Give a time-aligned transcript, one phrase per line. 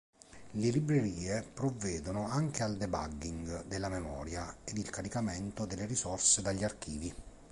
[0.53, 7.13] Le librerie provvedono anche debugging della memoria ed il caricamento delle risorse dagli archivi.